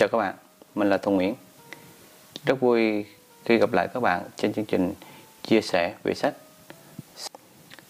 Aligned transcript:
Chào 0.00 0.08
các 0.08 0.18
bạn, 0.18 0.34
mình 0.74 0.88
là 0.88 0.98
Thu 0.98 1.12
Nguyễn. 1.12 1.34
Rất 2.44 2.60
vui 2.60 3.06
khi 3.44 3.58
gặp 3.58 3.72
lại 3.72 3.88
các 3.94 4.00
bạn 4.00 4.22
trên 4.36 4.52
chương 4.52 4.64
trình 4.64 4.94
chia 5.42 5.60
sẻ 5.60 5.94
về 6.02 6.14
sách. 6.14 6.34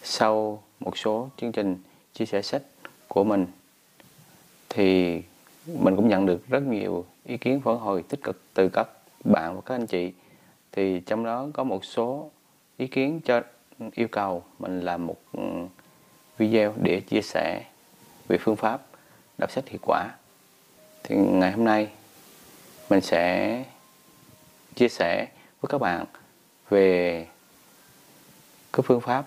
Sau 0.03 0.63
một 0.79 0.97
số 0.97 1.29
chương 1.37 1.51
trình 1.51 1.77
chia 2.13 2.25
sẻ 2.25 2.41
sách 2.41 2.61
của 3.07 3.23
mình 3.23 3.45
thì 4.69 5.21
mình 5.65 5.95
cũng 5.95 6.07
nhận 6.07 6.25
được 6.25 6.47
rất 6.47 6.63
nhiều 6.63 7.05
ý 7.25 7.37
kiến 7.37 7.61
phản 7.61 7.77
hồi 7.77 8.03
tích 8.09 8.23
cực 8.23 8.41
từ 8.53 8.69
các 8.69 8.87
bạn 9.23 9.55
và 9.55 9.61
các 9.65 9.75
anh 9.75 9.87
chị. 9.87 10.11
Thì 10.71 10.99
trong 10.99 11.23
đó 11.23 11.47
có 11.53 11.63
một 11.63 11.85
số 11.85 12.29
ý 12.77 12.87
kiến 12.87 13.19
cho 13.25 13.41
yêu 13.91 14.07
cầu 14.07 14.43
mình 14.59 14.81
làm 14.81 15.07
một 15.07 15.17
ừ, 15.33 15.43
video 16.37 16.73
để 16.83 16.99
chia 16.99 17.21
sẻ 17.21 17.63
về 18.27 18.37
phương 18.37 18.55
pháp 18.55 18.81
đọc 19.37 19.51
sách 19.51 19.67
hiệu 19.67 19.79
quả 19.81 20.09
thì 21.03 21.15
ngày 21.15 21.51
hôm 21.51 21.65
nay 21.65 21.89
mình 22.91 23.01
sẽ 23.01 23.63
chia 24.75 24.89
sẻ 24.89 25.27
với 25.61 25.69
các 25.69 25.77
bạn 25.77 26.05
về 26.69 27.27
cái 28.73 28.83
phương 28.83 29.01
pháp 29.01 29.25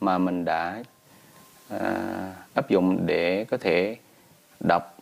mà 0.00 0.18
mình 0.18 0.44
đã 0.44 0.82
à, 1.68 2.34
áp 2.54 2.68
dụng 2.68 3.06
để 3.06 3.44
có 3.50 3.56
thể 3.56 3.96
đọc 4.60 4.96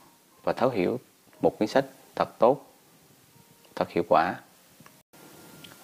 và 0.45 0.53
thấu 0.53 0.71
hiểu 0.71 1.01
một 1.43 1.59
cuốn 1.59 1.69
sách 1.69 1.85
thật 2.15 2.39
tốt 2.39 2.67
thật 3.75 3.91
hiệu 3.91 4.05
quả. 4.09 4.35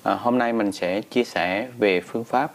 À, 0.03 0.15
hôm 0.15 0.39
nay 0.39 0.53
mình 0.53 0.73
sẽ 0.73 1.01
chia 1.01 1.25
sẻ 1.25 1.69
về 1.79 2.01
phương 2.01 2.25
pháp 2.25 2.53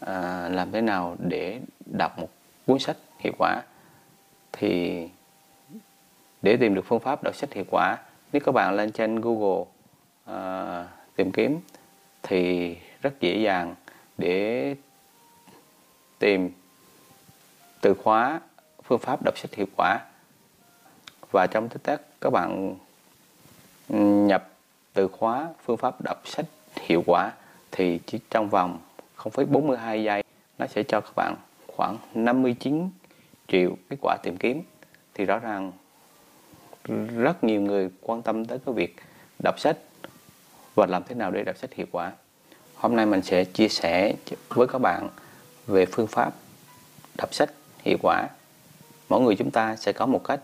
à, 0.00 0.48
làm 0.48 0.72
thế 0.72 0.80
nào 0.80 1.16
để 1.18 1.60
đọc 1.86 2.18
một 2.18 2.28
cuốn 2.66 2.78
sách 2.78 2.96
hiệu 3.18 3.32
quả. 3.38 3.62
Thì 4.52 5.02
để 6.42 6.56
tìm 6.56 6.74
được 6.74 6.84
phương 6.86 7.00
pháp 7.00 7.22
đọc 7.22 7.36
sách 7.36 7.52
hiệu 7.52 7.64
quả 7.70 7.98
nếu 8.36 8.40
các 8.40 8.52
bạn 8.52 8.74
lên 8.74 8.92
trên 8.92 9.20
Google 9.20 9.64
uh, 10.30 10.86
tìm 11.16 11.32
kiếm 11.32 11.60
thì 12.22 12.76
rất 13.02 13.20
dễ 13.20 13.38
dàng 13.38 13.74
để 14.18 14.74
tìm 16.18 16.50
từ 17.80 17.94
khóa 17.94 18.40
phương 18.84 18.98
pháp 18.98 19.22
đọc 19.24 19.38
sách 19.38 19.54
hiệu 19.54 19.66
quả. 19.76 20.00
Và 21.30 21.46
trong 21.46 21.68
tích 21.68 21.82
tắc 21.82 22.00
các 22.20 22.30
bạn 22.30 22.76
ừ, 23.88 23.96
nhập 24.26 24.48
từ 24.94 25.08
khóa 25.08 25.48
phương 25.64 25.76
pháp 25.76 26.00
đọc 26.00 26.22
sách 26.24 26.46
hiệu 26.80 27.02
quả 27.06 27.32
thì 27.72 28.00
chỉ 28.06 28.18
trong 28.30 28.48
vòng 28.48 28.78
0,42 29.16 30.02
giây 30.02 30.22
nó 30.58 30.66
sẽ 30.66 30.82
cho 30.82 31.00
các 31.00 31.12
bạn 31.16 31.34
khoảng 31.66 31.96
59 32.14 32.90
triệu 33.48 33.76
kết 33.88 33.96
quả 34.00 34.16
tìm 34.22 34.36
kiếm. 34.36 34.62
Thì 35.14 35.24
rõ 35.24 35.38
ràng 35.38 35.72
rất 37.16 37.44
nhiều 37.44 37.60
người 37.60 37.90
quan 38.00 38.22
tâm 38.22 38.44
tới 38.44 38.58
cái 38.66 38.74
việc 38.74 38.96
đọc 39.42 39.60
sách 39.60 39.76
và 40.74 40.86
làm 40.86 41.02
thế 41.08 41.14
nào 41.14 41.30
để 41.30 41.44
đọc 41.44 41.56
sách 41.56 41.74
hiệu 41.74 41.86
quả. 41.90 42.12
Hôm 42.74 42.96
nay 42.96 43.06
mình 43.06 43.22
sẽ 43.22 43.44
chia 43.44 43.68
sẻ 43.68 44.14
với 44.48 44.66
các 44.66 44.78
bạn 44.78 45.08
về 45.66 45.86
phương 45.86 46.06
pháp 46.06 46.34
đọc 47.18 47.34
sách 47.34 47.50
hiệu 47.84 47.96
quả. 48.02 48.28
Mỗi 49.08 49.20
người 49.20 49.36
chúng 49.36 49.50
ta 49.50 49.76
sẽ 49.76 49.92
có 49.92 50.06
một 50.06 50.24
cách 50.24 50.40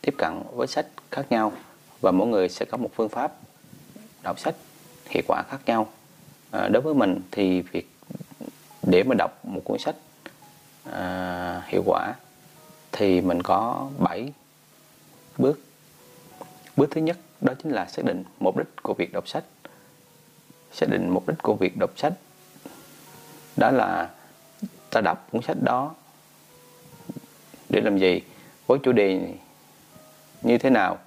tiếp 0.00 0.14
cận 0.18 0.42
với 0.52 0.66
sách 0.66 0.86
khác 1.10 1.26
nhau 1.30 1.52
và 2.00 2.10
mỗi 2.10 2.28
người 2.28 2.48
sẽ 2.48 2.64
có 2.64 2.76
một 2.76 2.90
phương 2.94 3.08
pháp 3.08 3.32
đọc 4.22 4.38
sách 4.38 4.54
hiệu 5.08 5.22
quả 5.28 5.42
khác 5.48 5.58
nhau. 5.66 5.88
À, 6.50 6.68
đối 6.68 6.82
với 6.82 6.94
mình 6.94 7.20
thì 7.30 7.60
việc 7.60 7.90
để 8.82 9.02
mà 9.02 9.14
đọc 9.14 9.44
một 9.44 9.60
cuốn 9.64 9.78
sách 9.78 9.94
à, 10.92 11.62
hiệu 11.66 11.82
quả 11.86 12.14
thì 12.92 13.20
mình 13.20 13.42
có 13.42 13.88
7 13.98 14.32
bước. 15.40 15.60
Bước 16.76 16.90
thứ 16.90 17.00
nhất 17.00 17.18
đó 17.40 17.52
chính 17.62 17.72
là 17.72 17.86
xác 17.86 18.04
định 18.04 18.24
mục 18.40 18.56
đích 18.56 18.66
của 18.82 18.94
việc 18.94 19.12
đọc 19.12 19.28
sách. 19.28 19.44
Xác 20.72 20.86
định 20.90 21.10
mục 21.10 21.28
đích 21.28 21.38
của 21.42 21.54
việc 21.54 21.76
đọc 21.76 21.90
sách. 21.96 22.12
Đó 23.56 23.70
là 23.70 24.10
ta 24.90 25.00
đọc 25.00 25.28
cuốn 25.32 25.42
sách 25.42 25.56
đó 25.62 25.94
để 27.68 27.80
làm 27.80 27.98
gì? 27.98 28.20
Với 28.66 28.78
chủ 28.82 28.92
đề 28.92 29.34
như 30.42 30.58
thế 30.58 30.70
nào? 30.70 30.98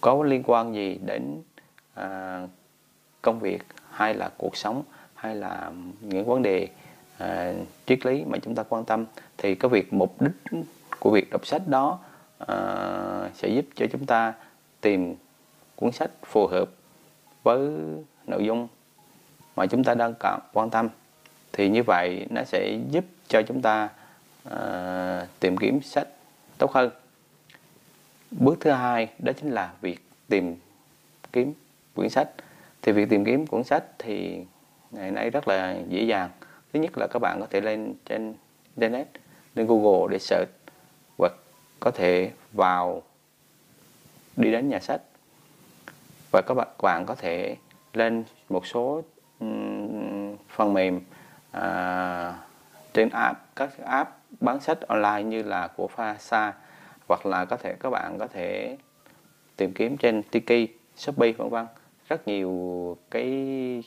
Có 0.00 0.22
liên 0.22 0.42
quan 0.46 0.74
gì 0.74 0.98
đến 1.04 1.42
à, 1.94 2.40
công 3.22 3.40
việc 3.40 3.62
hay 3.90 4.14
là 4.14 4.30
cuộc 4.36 4.56
sống 4.56 4.82
hay 5.14 5.36
là 5.36 5.70
những 6.00 6.26
vấn 6.26 6.42
đề 6.42 6.68
à, 7.18 7.52
triết 7.86 8.06
lý 8.06 8.24
mà 8.24 8.38
chúng 8.42 8.54
ta 8.54 8.62
quan 8.62 8.84
tâm? 8.84 9.04
Thì 9.38 9.54
cái 9.54 9.68
việc 9.68 9.92
mục 9.92 10.22
đích 10.22 10.62
của 10.98 11.10
việc 11.10 11.30
đọc 11.30 11.46
sách 11.46 11.68
đó 11.68 11.98
à, 12.38 12.56
sẽ 13.36 13.48
giúp 13.48 13.64
cho 13.74 13.86
chúng 13.92 14.06
ta 14.06 14.34
tìm 14.80 15.14
cuốn 15.76 15.92
sách 15.92 16.10
phù 16.24 16.46
hợp 16.46 16.68
với 17.42 17.70
nội 18.26 18.44
dung 18.44 18.68
mà 19.56 19.66
chúng 19.66 19.84
ta 19.84 19.94
đang 19.94 20.14
cần 20.20 20.40
quan 20.52 20.70
tâm. 20.70 20.88
Thì 21.52 21.68
như 21.68 21.82
vậy 21.82 22.26
nó 22.30 22.42
sẽ 22.44 22.78
giúp 22.90 23.04
cho 23.28 23.42
chúng 23.42 23.62
ta 23.62 23.88
uh, 24.48 25.28
tìm 25.40 25.56
kiếm 25.56 25.82
sách 25.82 26.08
tốt 26.58 26.72
hơn. 26.72 26.90
Bước 28.30 28.56
thứ 28.60 28.70
hai 28.70 29.08
đó 29.18 29.32
chính 29.40 29.50
là 29.50 29.72
việc 29.80 30.00
tìm 30.28 30.56
kiếm 31.32 31.52
quyển 31.94 32.08
sách. 32.08 32.28
Thì 32.82 32.92
việc 32.92 33.08
tìm 33.08 33.24
kiếm 33.24 33.46
cuốn 33.46 33.64
sách 33.64 33.84
thì 33.98 34.44
ngày 34.90 35.10
nay 35.10 35.30
rất 35.30 35.48
là 35.48 35.76
dễ 35.88 36.02
dàng. 36.02 36.30
Thứ 36.72 36.80
nhất 36.80 36.98
là 36.98 37.06
các 37.06 37.18
bạn 37.18 37.40
có 37.40 37.46
thể 37.50 37.60
lên 37.60 37.94
trên 38.04 38.34
internet 38.76 39.08
lên 39.54 39.66
google 39.66 40.12
để 40.12 40.18
search 40.18 40.50
hoặc 41.18 41.32
có 41.80 41.90
thể 41.90 42.30
vào 42.52 43.02
đi 44.36 44.52
đến 44.52 44.68
nhà 44.68 44.80
sách. 44.80 45.00
Và 46.32 46.42
các 46.46 46.54
bạn, 46.54 46.68
các 46.78 46.82
bạn 46.82 47.06
có 47.06 47.14
thể 47.14 47.56
lên 47.92 48.24
một 48.48 48.66
số 48.66 49.02
phần 50.48 50.72
mềm 50.72 51.00
à, 51.50 52.38
trên 52.92 53.08
app 53.08 53.38
các 53.56 53.70
app 53.84 54.10
bán 54.40 54.60
sách 54.60 54.80
online 54.80 55.22
như 55.22 55.42
là 55.42 55.68
của 55.68 55.88
Fasa 55.96 56.52
hoặc 57.08 57.26
là 57.26 57.44
có 57.44 57.56
thể 57.56 57.74
các 57.80 57.90
bạn 57.90 58.18
có 58.18 58.26
thể 58.26 58.76
tìm 59.56 59.72
kiếm 59.72 59.96
trên 59.96 60.22
Tiki, 60.22 60.70
Shopee 60.96 61.32
vân 61.32 61.48
vân. 61.48 61.66
Rất 62.08 62.28
nhiều 62.28 62.96
cái 63.10 63.84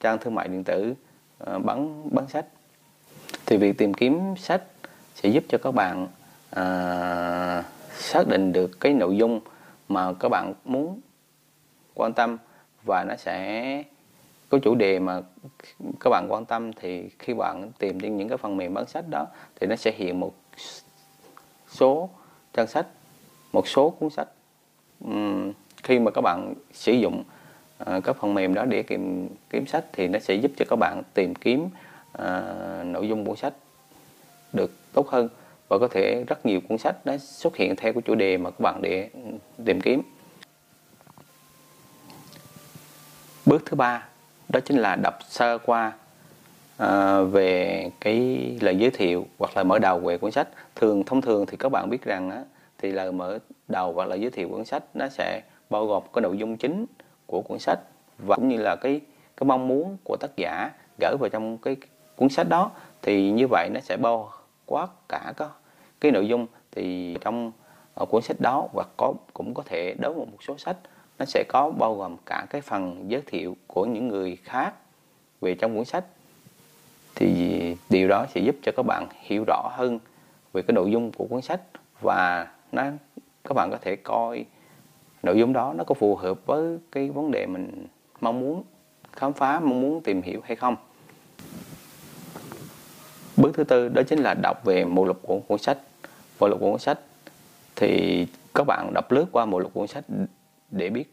trang 0.00 0.18
thương 0.18 0.34
mại 0.34 0.48
điện 0.48 0.64
tử 0.64 0.94
à, 1.46 1.58
bán 1.58 2.08
bán 2.14 2.28
sách. 2.28 2.46
Thì 3.46 3.56
việc 3.56 3.78
tìm 3.78 3.94
kiếm 3.94 4.34
sách 4.36 4.62
sẽ 5.14 5.28
giúp 5.28 5.44
cho 5.48 5.58
các 5.58 5.74
bạn 5.74 6.08
à, 6.50 7.64
xác 7.94 8.28
định 8.28 8.52
được 8.52 8.80
cái 8.80 8.92
nội 8.92 9.16
dung 9.16 9.40
mà 9.88 10.12
các 10.12 10.28
bạn 10.28 10.54
muốn 10.64 11.00
quan 11.94 12.12
tâm 12.12 12.38
và 12.82 13.04
nó 13.04 13.16
sẽ 13.16 13.82
có 14.48 14.58
chủ 14.62 14.74
đề 14.74 14.98
mà 14.98 15.20
các 16.00 16.10
bạn 16.10 16.26
quan 16.28 16.44
tâm 16.44 16.72
thì 16.72 17.08
khi 17.18 17.34
bạn 17.34 17.70
tìm 17.78 18.00
trên 18.00 18.16
những 18.16 18.28
cái 18.28 18.38
phần 18.38 18.56
mềm 18.56 18.74
bán 18.74 18.86
sách 18.86 19.04
đó 19.10 19.26
thì 19.60 19.66
nó 19.66 19.76
sẽ 19.76 19.92
hiện 19.96 20.20
một 20.20 20.34
số 21.68 22.10
trang 22.52 22.66
sách 22.66 22.86
một 23.54 23.68
số 23.68 23.90
cuốn 23.90 24.10
sách. 24.10 24.28
Uhm, 25.04 25.52
khi 25.82 25.98
mà 25.98 26.10
các 26.10 26.20
bạn 26.20 26.54
sử 26.72 26.92
dụng 26.92 27.24
uh, 27.82 28.04
các 28.04 28.16
phần 28.20 28.34
mềm 28.34 28.54
đó 28.54 28.64
để 28.64 28.82
tìm 28.82 29.28
kiếm 29.50 29.66
sách 29.66 29.84
thì 29.92 30.08
nó 30.08 30.18
sẽ 30.18 30.34
giúp 30.34 30.50
cho 30.56 30.64
các 30.70 30.76
bạn 30.76 31.02
tìm 31.14 31.34
kiếm 31.34 31.68
uh, 32.18 32.22
nội 32.84 33.08
dung 33.08 33.24
cuốn 33.24 33.36
sách 33.36 33.52
được 34.52 34.70
tốt 34.92 35.08
hơn 35.08 35.28
và 35.68 35.78
có 35.78 35.88
thể 35.88 36.24
rất 36.26 36.46
nhiều 36.46 36.60
cuốn 36.68 36.78
sách 36.78 36.96
nó 37.04 37.16
xuất 37.16 37.56
hiện 37.56 37.76
theo 37.76 37.92
cái 37.92 38.02
chủ 38.02 38.14
đề 38.14 38.36
mà 38.36 38.50
các 38.50 38.60
bạn 38.60 38.82
để 38.82 39.10
tìm 39.64 39.80
kiếm. 39.80 40.02
Bước 43.46 43.62
thứ 43.66 43.74
ba 43.76 44.08
đó 44.48 44.60
chính 44.64 44.76
là 44.76 44.96
đọc 44.96 45.18
sơ 45.28 45.58
qua 45.58 45.92
à, 46.76 47.20
về 47.20 47.90
cái 48.00 48.18
lời 48.60 48.76
giới 48.76 48.90
thiệu 48.90 49.26
hoặc 49.38 49.56
là 49.56 49.62
mở 49.62 49.78
đầu 49.78 49.98
về 49.98 50.18
cuốn 50.18 50.30
sách. 50.30 50.48
Thường 50.74 51.04
thông 51.04 51.20
thường 51.20 51.46
thì 51.46 51.56
các 51.56 51.68
bạn 51.68 51.90
biết 51.90 52.04
rằng 52.04 52.30
á, 52.30 52.44
thì 52.78 52.92
lời 52.92 53.12
mở 53.12 53.38
đầu 53.68 53.92
hoặc 53.92 54.08
là 54.08 54.16
giới 54.16 54.30
thiệu 54.30 54.48
cuốn 54.48 54.64
sách 54.64 54.82
nó 54.94 55.08
sẽ 55.08 55.42
bao 55.70 55.86
gồm 55.86 56.02
cái 56.12 56.22
nội 56.22 56.38
dung 56.38 56.56
chính 56.56 56.86
của 57.26 57.40
cuốn 57.42 57.58
sách 57.58 57.78
và 58.18 58.36
cũng 58.36 58.48
như 58.48 58.56
là 58.56 58.76
cái 58.76 59.00
cái 59.36 59.46
mong 59.46 59.68
muốn 59.68 59.96
của 60.04 60.16
tác 60.20 60.36
giả 60.36 60.70
gửi 61.00 61.16
vào 61.20 61.28
trong 61.28 61.58
cái 61.58 61.76
cuốn 62.16 62.28
sách 62.28 62.48
đó. 62.48 62.70
Thì 63.02 63.30
như 63.30 63.46
vậy 63.50 63.68
nó 63.74 63.80
sẽ 63.80 63.96
bao 63.96 64.32
quá 64.66 64.86
cả 65.08 65.32
có 65.36 65.50
cái 66.00 66.12
nội 66.12 66.28
dung 66.28 66.46
thì 66.70 67.16
trong 67.20 67.52
ở 67.94 68.06
cuốn 68.06 68.22
sách 68.22 68.40
đó 68.40 68.68
hoặc 68.72 68.88
có, 68.96 69.12
cũng 69.32 69.54
có 69.54 69.62
thể 69.66 69.94
đối 70.00 70.12
với 70.14 70.26
một 70.26 70.42
số 70.42 70.58
sách, 70.58 70.76
nó 71.18 71.24
sẽ 71.24 71.44
có 71.48 71.70
bao 71.70 71.94
gồm 71.94 72.16
cả 72.26 72.46
cái 72.50 72.60
phần 72.60 73.04
giới 73.08 73.22
thiệu 73.26 73.56
của 73.66 73.84
những 73.84 74.08
người 74.08 74.36
khác 74.36 74.74
về 75.40 75.54
trong 75.54 75.76
cuốn 75.76 75.84
sách. 75.84 76.04
Thì 77.14 77.76
điều 77.90 78.08
đó 78.08 78.26
sẽ 78.34 78.40
giúp 78.40 78.56
cho 78.62 78.72
các 78.76 78.82
bạn 78.82 79.06
hiểu 79.20 79.44
rõ 79.46 79.70
hơn 79.72 79.98
về 80.52 80.62
cái 80.62 80.72
nội 80.74 80.90
dung 80.90 81.12
của 81.12 81.26
cuốn 81.30 81.42
sách 81.42 81.60
và 82.00 82.48
nó, 82.72 82.82
các 83.44 83.54
bạn 83.54 83.68
có 83.70 83.78
thể 83.82 83.96
coi 83.96 84.44
nội 85.22 85.38
dung 85.38 85.52
đó 85.52 85.74
nó 85.76 85.84
có 85.84 85.94
phù 85.94 86.16
hợp 86.16 86.46
với 86.46 86.78
cái 86.92 87.10
vấn 87.10 87.30
đề 87.30 87.46
mình 87.46 87.86
mong 88.20 88.40
muốn 88.40 88.62
khám 89.12 89.32
phá, 89.32 89.60
mong 89.60 89.80
muốn 89.80 90.00
tìm 90.02 90.22
hiểu 90.22 90.40
hay 90.44 90.56
không 90.56 90.76
bước 93.36 93.50
thứ 93.54 93.64
tư 93.64 93.88
đó 93.88 94.02
chính 94.02 94.18
là 94.18 94.34
đọc 94.42 94.64
về 94.64 94.84
mục 94.84 95.06
lục 95.06 95.20
của 95.22 95.40
cuốn 95.48 95.58
sách. 95.58 95.78
Mục 96.40 96.50
lục 96.50 96.60
của 96.60 96.70
cuốn 96.70 96.80
sách 96.80 96.98
thì 97.76 98.26
các 98.54 98.64
bạn 98.66 98.90
đọc 98.94 99.12
lướt 99.12 99.26
qua 99.32 99.44
mục 99.44 99.60
lục 99.60 99.74
cuốn 99.74 99.86
sách 99.86 100.04
để 100.70 100.90
biết 100.90 101.12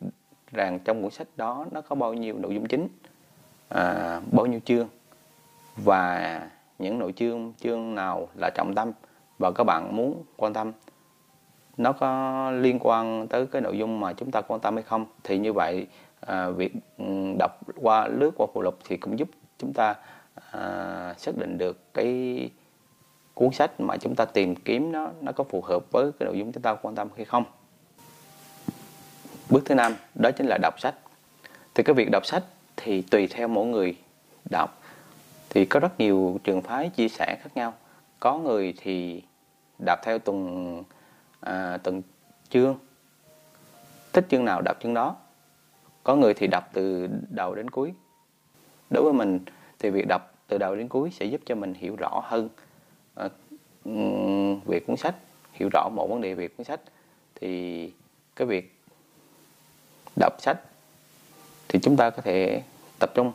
rằng 0.51 0.79
trong 0.79 1.01
cuốn 1.01 1.11
sách 1.11 1.27
đó 1.37 1.65
nó 1.71 1.81
có 1.81 1.95
bao 1.95 2.13
nhiêu 2.13 2.37
nội 2.37 2.53
dung 2.53 2.67
chính 2.67 2.87
à, 3.69 4.19
bao 4.31 4.45
nhiêu 4.45 4.59
chương. 4.65 4.87
Và 5.75 6.41
những 6.79 6.99
nội 6.99 7.13
chương 7.15 7.53
chương 7.63 7.95
nào 7.95 8.27
là 8.35 8.49
trọng 8.55 8.75
tâm 8.75 8.91
và 9.39 9.51
các 9.51 9.63
bạn 9.63 9.95
muốn 9.95 10.23
quan 10.37 10.53
tâm 10.53 10.71
nó 11.77 11.91
có 11.91 12.51
liên 12.51 12.79
quan 12.81 13.27
tới 13.27 13.45
cái 13.45 13.61
nội 13.61 13.77
dung 13.77 13.99
mà 13.99 14.13
chúng 14.13 14.31
ta 14.31 14.41
quan 14.41 14.61
tâm 14.61 14.75
hay 14.75 14.83
không 14.83 15.05
thì 15.23 15.37
như 15.37 15.53
vậy 15.53 15.87
à, 16.19 16.49
việc 16.49 16.73
ừ, 16.97 17.05
đọc 17.39 17.59
qua 17.75 18.07
lướt 18.07 18.31
qua 18.37 18.47
phụ 18.53 18.61
lục 18.61 18.79
thì 18.85 18.97
cũng 18.97 19.19
giúp 19.19 19.29
chúng 19.57 19.73
ta 19.73 19.95
à, 20.51 21.13
xác 21.17 21.37
định 21.37 21.57
được 21.57 21.93
cái 21.93 22.49
cuốn 23.33 23.51
sách 23.51 23.79
mà 23.79 23.97
chúng 23.97 24.15
ta 24.15 24.25
tìm 24.25 24.55
kiếm 24.55 24.91
nó 24.91 25.11
nó 25.21 25.31
có 25.31 25.43
phù 25.43 25.61
hợp 25.61 25.91
với 25.91 26.11
cái 26.19 26.25
nội 26.25 26.37
dung 26.37 26.51
chúng 26.51 26.63
ta 26.63 26.75
quan 26.75 26.95
tâm 26.95 27.07
hay 27.15 27.25
không. 27.25 27.43
Bước 29.49 29.61
thứ 29.65 29.75
năm 29.75 29.95
đó 30.15 30.31
chính 30.31 30.47
là 30.47 30.57
đọc 30.61 30.79
sách. 30.79 30.95
Thì 31.73 31.83
cái 31.83 31.93
việc 31.93 32.11
đọc 32.11 32.25
sách 32.25 32.43
thì 32.77 33.01
tùy 33.01 33.27
theo 33.27 33.47
mỗi 33.47 33.65
người 33.65 33.97
đọc. 34.51 34.81
Thì 35.49 35.65
có 35.65 35.79
rất 35.79 35.99
nhiều 35.99 36.39
trường 36.43 36.61
phái 36.61 36.89
chia 36.89 37.09
sẻ 37.09 37.37
khác 37.41 37.49
nhau. 37.55 37.73
Có 38.19 38.37
người 38.37 38.73
thì 38.77 39.23
đọc 39.85 39.99
theo 40.03 40.19
từng 40.19 40.83
à, 41.39 41.77
từng 41.83 42.01
chương 42.49 42.77
thích 44.13 44.25
chương 44.29 44.45
nào 44.45 44.61
đọc 44.61 44.77
chương 44.83 44.93
đó. 44.93 45.15
Có 46.03 46.15
người 46.15 46.33
thì 46.33 46.47
đọc 46.47 46.69
từ 46.73 47.09
đầu 47.29 47.55
đến 47.55 47.69
cuối. 47.69 47.93
Đối 48.89 49.03
với 49.03 49.13
mình 49.13 49.39
thì 49.79 49.89
việc 49.89 50.05
đọc 50.07 50.30
từ 50.51 50.57
đầu 50.57 50.75
đến 50.75 50.87
cuối 50.87 51.11
sẽ 51.11 51.25
giúp 51.25 51.41
cho 51.45 51.55
mình 51.55 51.73
hiểu 51.73 51.95
rõ 51.95 52.21
hơn 52.23 52.49
ờ, 53.15 53.29
về 54.65 54.79
cuốn 54.87 54.97
sách, 54.97 55.15
hiểu 55.53 55.69
rõ 55.73 55.89
một 55.89 56.07
vấn 56.09 56.21
đề 56.21 56.33
về 56.33 56.47
cuốn 56.47 56.65
sách. 56.65 56.79
Thì 57.35 57.91
cái 58.35 58.47
việc 58.47 58.75
đọc 60.19 60.33
sách 60.41 60.57
thì 61.67 61.79
chúng 61.79 61.97
ta 61.97 62.09
có 62.09 62.21
thể 62.21 62.61
tập 62.99 63.11
trung 63.15 63.31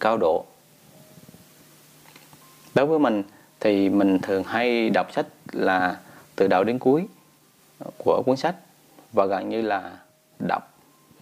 cao 0.00 0.16
độ. 0.16 0.44
Đối 2.74 2.86
với 2.86 2.98
mình 2.98 3.22
thì 3.60 3.88
mình 3.88 4.18
thường 4.22 4.42
hay 4.44 4.90
đọc 4.90 5.12
sách 5.12 5.26
là 5.52 6.00
từ 6.36 6.46
đầu 6.46 6.64
đến 6.64 6.78
cuối 6.78 7.08
của 7.98 8.22
cuốn 8.26 8.36
sách 8.36 8.56
và 9.12 9.26
gần 9.26 9.48
như 9.48 9.62
là 9.62 9.98
đọc 10.38 10.74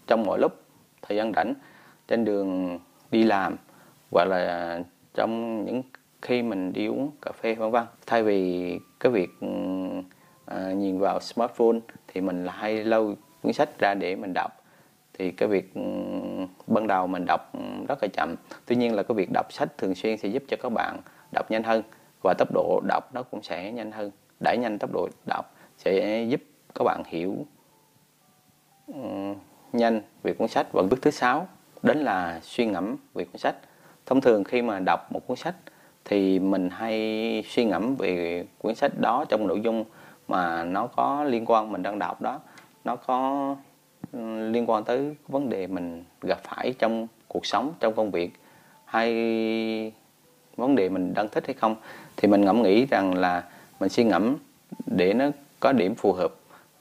trong 0.06 0.22
mọi 0.22 0.38
lúc, 0.38 0.52
thời 1.02 1.16
gian 1.16 1.32
rảnh, 1.36 1.54
trên 2.08 2.24
đường 2.24 2.78
đi 3.10 3.22
làm 3.22 3.56
hoặc 4.10 4.24
là 4.24 4.82
trong 5.14 5.64
những 5.64 5.82
khi 6.22 6.42
mình 6.42 6.72
đi 6.72 6.86
uống 6.86 7.10
cà 7.22 7.32
phê 7.32 7.54
vân 7.54 7.70
vân. 7.70 7.84
Thay 8.06 8.22
vì 8.22 8.78
cái 9.00 9.12
việc 9.12 9.30
ừ, 9.40 9.48
à, 10.46 10.72
nhìn 10.72 10.98
vào 10.98 11.20
smartphone 11.20 11.78
thì 12.08 12.20
mình 12.20 12.44
là 12.44 12.52
hay 12.52 12.84
lâu 12.84 13.14
cuốn 13.42 13.52
sách 13.52 13.78
ra 13.78 13.94
để 13.94 14.16
mình 14.16 14.32
đọc. 14.34 14.52
Thì 15.18 15.30
cái 15.30 15.48
việc 15.48 15.74
ừ, 15.74 15.80
ban 16.66 16.86
đầu 16.86 17.06
mình 17.06 17.24
đọc 17.26 17.52
rất 17.88 18.02
là 18.02 18.08
chậm. 18.12 18.34
Tuy 18.66 18.76
nhiên 18.76 18.94
là 18.94 19.02
cái 19.02 19.14
việc 19.14 19.28
đọc 19.32 19.52
sách 19.52 19.78
thường 19.78 19.94
xuyên 19.94 20.16
sẽ 20.16 20.28
giúp 20.28 20.42
cho 20.48 20.56
các 20.62 20.72
bạn 20.72 21.00
đọc 21.32 21.50
nhanh 21.50 21.62
hơn 21.62 21.82
và 22.22 22.34
tốc 22.38 22.48
độ 22.54 22.80
đọc 22.88 23.14
nó 23.14 23.22
cũng 23.22 23.42
sẽ 23.42 23.72
nhanh 23.72 23.92
hơn. 23.92 24.10
Đẩy 24.40 24.56
nhanh 24.58 24.78
tốc 24.78 24.90
độ 24.92 25.08
đọc 25.26 25.54
sẽ 25.78 26.22
giúp 26.22 26.40
các 26.74 26.84
bạn 26.84 27.02
hiểu 27.06 27.46
ừ, 28.86 28.94
nhanh 29.72 30.00
về 30.22 30.34
cuốn 30.34 30.48
sách. 30.48 30.66
Và 30.72 30.82
bước 30.90 31.02
thứ 31.02 31.10
sáu 31.10 31.48
đến 31.82 31.98
là 31.98 32.40
suy 32.42 32.66
ngẫm 32.66 32.96
về 33.14 33.24
cuốn 33.24 33.38
sách 33.38 33.56
thông 34.08 34.20
thường 34.20 34.44
khi 34.44 34.62
mà 34.62 34.80
đọc 34.80 35.12
một 35.12 35.26
cuốn 35.26 35.36
sách 35.36 35.54
thì 36.04 36.38
mình 36.38 36.70
hay 36.70 37.44
suy 37.48 37.64
ngẫm 37.64 37.96
về 37.96 38.44
cuốn 38.58 38.74
sách 38.74 38.92
đó 39.00 39.24
trong 39.28 39.46
nội 39.46 39.60
dung 39.60 39.84
mà 40.28 40.64
nó 40.64 40.86
có 40.86 41.24
liên 41.24 41.44
quan 41.46 41.72
mình 41.72 41.82
đang 41.82 41.98
đọc 41.98 42.22
đó. 42.22 42.40
Nó 42.84 42.96
có 42.96 43.56
ừ, 44.12 44.50
liên 44.50 44.70
quan 44.70 44.84
tới 44.84 45.14
vấn 45.28 45.50
đề 45.50 45.66
mình 45.66 46.04
gặp 46.22 46.38
phải 46.42 46.74
trong 46.78 47.06
cuộc 47.28 47.46
sống, 47.46 47.72
trong 47.80 47.94
công 47.94 48.10
việc 48.10 48.32
hay 48.84 49.92
vấn 50.56 50.76
đề 50.76 50.88
mình 50.88 51.14
đang 51.14 51.28
thích 51.28 51.46
hay 51.46 51.54
không. 51.54 51.76
Thì 52.16 52.28
mình 52.28 52.44
ngẫm 52.44 52.62
nghĩ 52.62 52.86
rằng 52.86 53.14
là 53.14 53.44
mình 53.80 53.88
suy 53.88 54.04
ngẫm 54.04 54.36
để 54.86 55.14
nó 55.14 55.30
có 55.60 55.72
điểm 55.72 55.94
phù 55.94 56.12
hợp 56.12 56.34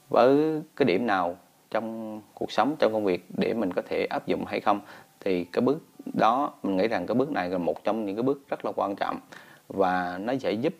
với 0.08 0.62
cái 0.76 0.86
điểm 0.86 1.06
nào 1.06 1.36
trong 1.70 2.20
cuộc 2.34 2.52
sống, 2.52 2.76
trong 2.78 2.92
công 2.92 3.04
việc 3.04 3.26
để 3.38 3.54
mình 3.54 3.72
có 3.72 3.82
thể 3.88 4.06
áp 4.06 4.26
dụng 4.26 4.44
hay 4.44 4.60
không. 4.60 4.80
Thì 5.20 5.44
cái 5.44 5.60
bước 5.60 5.82
đó 6.12 6.52
mình 6.62 6.76
nghĩ 6.76 6.88
rằng 6.88 7.06
cái 7.06 7.14
bước 7.14 7.30
này 7.30 7.48
là 7.50 7.58
một 7.58 7.84
trong 7.84 8.06
những 8.06 8.16
cái 8.16 8.22
bước 8.22 8.48
rất 8.48 8.64
là 8.64 8.72
quan 8.76 8.96
trọng 8.96 9.20
và 9.68 10.18
nó 10.22 10.32
sẽ 10.40 10.52
giúp 10.52 10.74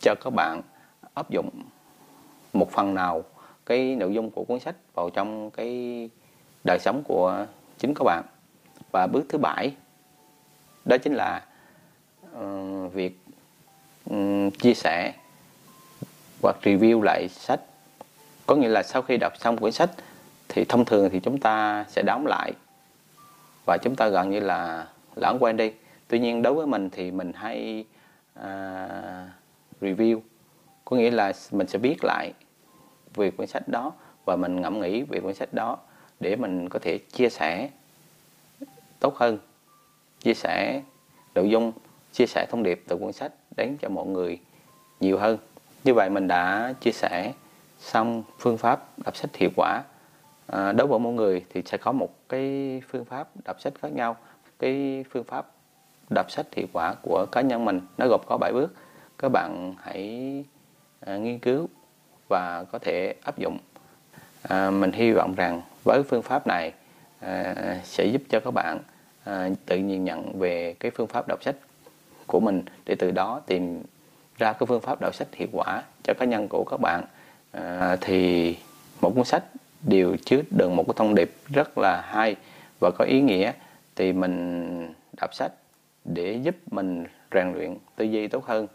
cho 0.00 0.14
các 0.24 0.30
bạn 0.30 0.62
áp 1.14 1.30
dụng 1.30 1.50
một 2.52 2.70
phần 2.70 2.94
nào 2.94 3.24
cái 3.66 3.96
nội 3.96 4.14
dung 4.14 4.30
của 4.30 4.44
cuốn 4.44 4.60
sách 4.60 4.74
vào 4.94 5.10
trong 5.10 5.50
cái 5.50 6.10
đời 6.64 6.78
sống 6.80 7.02
của 7.04 7.46
chính 7.78 7.94
các 7.94 8.04
bạn. 8.04 8.24
Và 8.92 9.06
bước 9.06 9.26
thứ 9.28 9.38
bảy 9.38 9.72
đó 10.84 10.96
chính 11.02 11.14
là 11.14 11.44
uh, 12.36 12.92
việc 12.92 13.18
um, 14.10 14.50
chia 14.50 14.74
sẻ 14.74 15.12
hoặc 16.42 16.56
review 16.62 17.02
lại 17.02 17.28
sách. 17.28 17.60
Có 18.46 18.54
nghĩa 18.54 18.68
là 18.68 18.82
sau 18.82 19.02
khi 19.02 19.16
đọc 19.16 19.32
xong 19.38 19.56
quyển 19.56 19.72
sách 19.72 19.90
thì 20.48 20.64
thông 20.64 20.84
thường 20.84 21.10
thì 21.12 21.20
chúng 21.20 21.38
ta 21.38 21.84
sẽ 21.88 22.02
đóng 22.02 22.26
lại 22.26 22.52
và 23.66 23.78
chúng 23.82 23.96
ta 23.96 24.08
gần 24.08 24.30
như 24.30 24.40
là 24.40 24.86
lãng 25.16 25.36
quên 25.40 25.56
đi. 25.56 25.72
Tuy 26.08 26.18
nhiên 26.18 26.42
đối 26.42 26.54
với 26.54 26.66
mình 26.66 26.90
thì 26.90 27.10
mình 27.10 27.32
hay 27.32 27.84
uh, 28.38 28.44
review. 29.80 30.20
Có 30.84 30.96
nghĩa 30.96 31.10
là 31.10 31.32
mình 31.50 31.66
sẽ 31.66 31.78
biết 31.78 31.96
lại 32.04 32.32
về 33.14 33.30
quyển 33.30 33.48
sách 33.48 33.68
đó 33.68 33.92
và 34.24 34.36
mình 34.36 34.60
ngẫm 34.60 34.80
nghĩ 34.80 35.02
về 35.02 35.20
quyển 35.20 35.34
sách 35.34 35.52
đó 35.52 35.78
để 36.20 36.36
mình 36.36 36.68
có 36.68 36.78
thể 36.78 36.98
chia 36.98 37.28
sẻ 37.28 37.68
tốt 39.00 39.16
hơn 39.16 39.38
chia 40.20 40.34
sẻ 40.34 40.82
nội 41.34 41.50
dung 41.50 41.72
chia 42.12 42.26
sẻ 42.26 42.46
thông 42.50 42.62
điệp 42.62 42.84
từ 42.88 42.96
cuốn 42.96 43.12
sách 43.12 43.32
đến 43.56 43.76
cho 43.80 43.88
mọi 43.88 44.06
người 44.06 44.38
nhiều 45.00 45.18
hơn. 45.18 45.38
Như 45.84 45.94
vậy 45.94 46.10
mình 46.10 46.28
đã 46.28 46.74
chia 46.80 46.92
sẻ 46.92 47.32
xong 47.78 48.22
phương 48.38 48.58
pháp 48.58 48.98
đọc 49.04 49.16
sách 49.16 49.36
hiệu 49.36 49.50
quả 49.56 49.82
à, 50.46 50.72
đối 50.72 50.86
với 50.86 50.98
mỗi 50.98 51.12
người 51.12 51.44
thì 51.54 51.62
sẽ 51.66 51.78
có 51.78 51.92
một 51.92 52.08
cái 52.28 52.82
phương 52.88 53.04
pháp 53.04 53.28
đọc 53.44 53.60
sách 53.60 53.72
khác 53.80 53.92
nhau. 53.92 54.16
Cái 54.58 55.04
phương 55.10 55.24
pháp 55.24 55.46
đọc 56.10 56.30
sách 56.30 56.46
hiệu 56.54 56.66
quả 56.72 56.94
của 57.02 57.26
cá 57.32 57.40
nhân 57.40 57.64
mình 57.64 57.80
nó 57.98 58.06
gồm 58.08 58.20
có 58.26 58.36
7 58.40 58.52
bước. 58.52 58.74
Các 59.18 59.28
bạn 59.28 59.74
hãy 59.78 60.44
à, 61.00 61.16
nghiên 61.16 61.38
cứu 61.38 61.68
và 62.28 62.64
có 62.72 62.78
thể 62.78 63.14
áp 63.24 63.38
dụng. 63.38 63.58
À, 64.42 64.70
mình 64.70 64.92
hy 64.92 65.12
vọng 65.12 65.34
rằng 65.34 65.62
với 65.84 66.02
phương 66.02 66.22
pháp 66.22 66.46
này 66.46 66.72
à, 67.20 67.54
sẽ 67.84 68.04
giúp 68.04 68.22
cho 68.28 68.40
các 68.40 68.50
bạn 68.50 68.78
à, 69.24 69.48
tự 69.66 69.76
nhìn 69.76 70.04
nhận 70.04 70.38
về 70.38 70.74
cái 70.80 70.90
phương 70.90 71.06
pháp 71.06 71.28
đọc 71.28 71.42
sách 71.42 71.56
của 72.26 72.40
mình 72.40 72.62
để 72.86 72.94
từ 72.98 73.10
đó 73.10 73.40
tìm 73.46 73.82
ra 74.36 74.52
cái 74.52 74.66
phương 74.66 74.80
pháp 74.80 75.00
đọc 75.00 75.14
sách 75.14 75.28
hiệu 75.32 75.48
quả 75.52 75.82
cho 76.04 76.14
cá 76.18 76.24
nhân 76.24 76.48
của 76.48 76.64
các 76.64 76.80
bạn. 76.80 77.04
À, 77.52 77.96
thì 78.00 78.56
một 79.00 79.12
cuốn 79.14 79.24
sách 79.24 79.44
đều 79.82 80.16
chứa 80.24 80.42
đựng 80.50 80.76
một 80.76 80.84
cái 80.86 80.94
thông 80.96 81.14
điệp 81.14 81.30
rất 81.54 81.78
là 81.78 82.00
hay 82.06 82.36
và 82.80 82.90
có 82.98 83.04
ý 83.04 83.20
nghĩa. 83.20 83.52
Thì 83.96 84.12
mình 84.12 84.94
đọc 85.20 85.34
sách 85.34 85.52
để 86.04 86.38
giúp 86.42 86.54
mình 86.70 87.04
rèn 87.32 87.52
luyện 87.52 87.76
tư 87.96 88.04
duy 88.04 88.28
tốt 88.28 88.44
hơn 88.44 88.66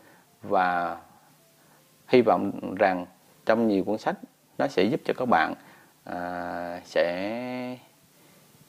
và 0.43 0.97
hy 2.07 2.21
vọng 2.21 2.75
rằng 2.75 3.05
trong 3.45 3.67
nhiều 3.67 3.83
cuốn 3.83 3.97
sách 3.97 4.15
nó 4.57 4.67
sẽ 4.67 4.83
giúp 4.83 5.01
cho 5.05 5.13
các 5.17 5.25
bạn 5.25 5.53
à, 6.03 6.81
sẽ 6.85 7.77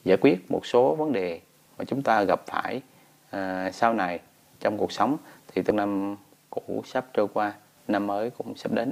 giải 0.03 0.17
quyết 0.21 0.51
một 0.51 0.65
số 0.65 0.95
vấn 0.95 1.13
đề 1.13 1.39
mà 1.77 1.85
chúng 1.85 2.01
ta 2.01 2.23
gặp 2.23 2.41
phải 2.47 2.81
à, 3.29 3.71
sau 3.71 3.93
này 3.93 4.19
trong 4.59 4.77
cuộc 4.77 4.91
sống. 4.91 5.17
Thì 5.47 5.61
từ 5.61 5.73
năm 5.73 6.15
cũ 6.49 6.83
sắp 6.85 7.05
trôi 7.13 7.27
qua 7.33 7.53
năm 7.87 8.07
mới 8.07 8.29
cũng 8.29 8.55
sắp 8.55 8.71
đến 8.71 8.91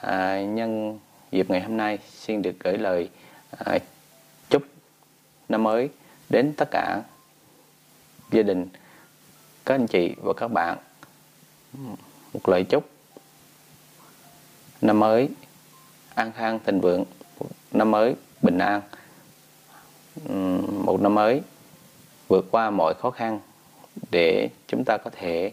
à, 0.00 0.42
nhân 0.42 0.98
dịp 1.30 1.50
ngày 1.50 1.62
hôm 1.62 1.76
nay 1.76 1.98
xin 2.10 2.42
được 2.42 2.54
gửi 2.60 2.78
lời 2.78 3.10
à, 3.50 3.78
chúc 4.50 4.62
năm 5.48 5.62
mới 5.62 5.90
đến 6.28 6.52
tất 6.56 6.68
cả 6.70 7.02
gia 8.30 8.42
đình 8.42 8.68
các 9.64 9.74
anh 9.74 9.86
chị 9.86 10.14
và 10.22 10.32
các 10.36 10.48
bạn. 10.48 10.78
Một 12.32 12.48
lời 12.48 12.64
chúc 12.64 12.90
năm 14.80 15.00
mới 15.00 15.28
an 16.14 16.32
khang 16.32 16.60
thịnh 16.64 16.80
vượng 16.80 17.04
năm 17.72 17.90
mới 17.90 18.14
bình 18.42 18.58
an. 18.58 18.80
Một 20.84 21.00
năm 21.00 21.14
mới 21.14 21.42
vượt 22.28 22.44
qua 22.50 22.70
mọi 22.70 22.94
khó 22.94 23.10
khăn 23.10 23.40
để 24.10 24.48
chúng 24.66 24.84
ta 24.86 24.96
có 25.04 25.10
thể 25.12 25.52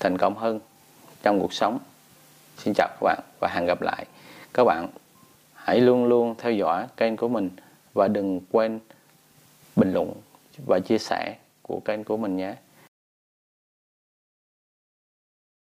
thành 0.00 0.18
công 0.18 0.34
hơn 0.34 0.60
trong 1.22 1.40
cuộc 1.40 1.52
sống 1.52 1.78
xin 2.58 2.74
chào 2.74 2.88
các 2.88 3.02
bạn 3.02 3.18
và 3.40 3.48
hẹn 3.48 3.66
gặp 3.66 3.82
lại. 3.82 4.06
Các 4.54 4.64
bạn 4.64 4.88
hãy 5.54 5.80
luôn 5.80 6.04
luôn 6.04 6.34
theo 6.38 6.52
dõi 6.52 6.86
kênh 6.96 7.16
của 7.16 7.28
mình 7.28 7.50
và 7.94 8.08
đừng 8.08 8.40
quên 8.50 8.78
bình 9.76 9.92
luận 9.92 10.12
và 10.66 10.78
chia 10.78 10.98
sẻ 10.98 11.36
của 11.62 11.80
kênh 11.84 12.04
của 12.04 12.16
mình 12.16 12.36
nhé. 12.36 12.54